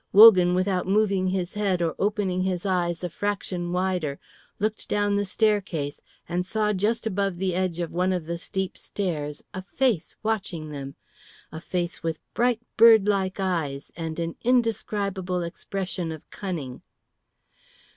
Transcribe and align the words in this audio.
Wogan, 0.13 0.55
without 0.55 0.87
moving 0.87 1.27
his 1.27 1.53
head 1.53 1.79
or 1.79 1.93
opening 1.99 2.41
his 2.41 2.65
eyes 2.65 3.03
a 3.03 3.09
fraction 3.11 3.71
wider, 3.71 4.17
looked 4.57 4.89
down 4.89 5.15
the 5.15 5.25
staircase 5.25 6.01
and 6.27 6.43
saw 6.43 6.73
just 6.73 7.05
above 7.05 7.37
the 7.37 7.53
edge 7.53 7.79
of 7.79 7.91
one 7.91 8.11
of 8.11 8.25
the 8.25 8.39
steep 8.39 8.75
stairs 8.79 9.43
a 9.53 9.61
face 9.61 10.15
watching 10.23 10.69
them, 10.69 10.95
a 11.51 11.61
face 11.61 12.01
with 12.01 12.17
bright, 12.33 12.63
birdlike 12.77 13.39
eyes 13.39 13.91
and 13.95 14.17
an 14.17 14.35
indescribable 14.43 15.43
expression 15.43 16.11
of 16.11 16.27
cunning. 16.31 16.81